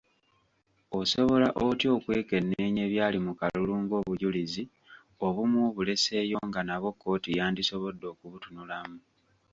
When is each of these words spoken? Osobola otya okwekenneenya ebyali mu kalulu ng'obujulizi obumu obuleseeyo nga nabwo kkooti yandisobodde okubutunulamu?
Osobola 0.99 1.47
otya 1.65 1.89
okwekenneenya 1.97 2.81
ebyali 2.87 3.17
mu 3.25 3.33
kalulu 3.39 3.73
ng'obujulizi 3.81 4.63
obumu 5.25 5.57
obuleseeyo 5.69 6.37
nga 6.47 6.61
nabwo 6.67 6.89
kkooti 6.93 7.29
yandisobodde 7.37 8.05
okubutunulamu? 8.13 8.97